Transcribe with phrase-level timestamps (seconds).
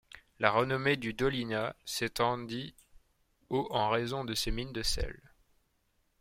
[0.39, 2.73] La renommée de Dolyna s'étendit
[3.49, 5.21] au en raison de ses mines de sel.